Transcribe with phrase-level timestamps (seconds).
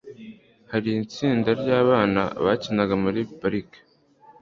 [0.71, 3.79] Hari itsinda ryabana bakinaga muri parike